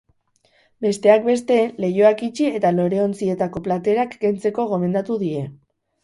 [0.83, 5.43] Besteak beste, leihoak itxi eta loreontzietako platerak kentzeko gomendatu die.